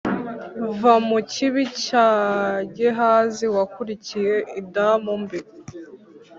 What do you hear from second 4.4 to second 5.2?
indamu